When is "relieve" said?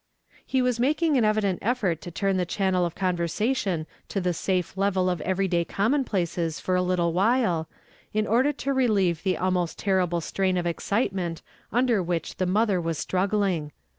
8.73-9.21